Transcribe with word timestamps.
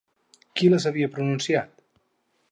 Qui 0.61 0.69
les 0.73 0.87
havia 0.91 1.09
pronunciat? 1.17 1.75